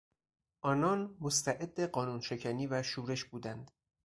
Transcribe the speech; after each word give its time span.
آنان 0.61 1.17
مستعد 1.19 1.81
قانون 1.81 2.21
شکنی 2.21 2.67
و 2.67 2.83
شورش 2.83 3.23
بودند. 3.25 3.71